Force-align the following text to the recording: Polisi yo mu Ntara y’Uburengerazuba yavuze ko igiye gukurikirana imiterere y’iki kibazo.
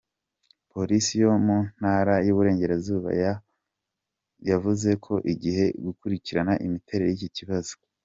Polisi 0.71 1.13
yo 1.21 1.29
mu 1.45 1.57
Ntara 1.77 2.15
y’Uburengerazuba 2.25 3.09
yavuze 4.49 4.89
ko 5.05 5.13
igiye 5.33 5.65
gukurikirana 5.85 6.53
imiterere 6.67 7.11
y’iki 7.13 7.29
kibazo. 7.37 7.73